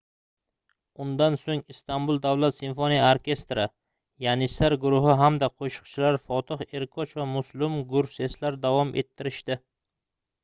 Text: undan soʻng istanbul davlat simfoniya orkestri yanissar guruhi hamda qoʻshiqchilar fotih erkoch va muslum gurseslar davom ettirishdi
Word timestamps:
undan 1.03 1.35
soʻng 1.39 1.59
istanbul 1.73 2.21
davlat 2.21 2.55
simfoniya 2.59 3.03
orkestri 3.09 3.65
yanissar 4.27 4.75
guruhi 4.85 5.17
hamda 5.19 5.49
qoʻshiqchilar 5.63 6.17
fotih 6.23 6.63
erkoch 6.79 7.13
va 7.19 7.27
muslum 7.33 7.75
gurseslar 7.91 8.57
davom 8.65 8.95
ettirishdi 9.03 9.59